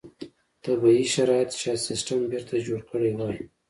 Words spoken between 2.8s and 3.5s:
کړی وای.